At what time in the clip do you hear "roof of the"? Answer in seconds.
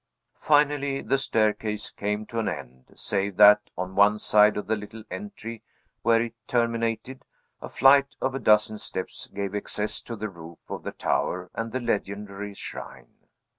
10.27-10.91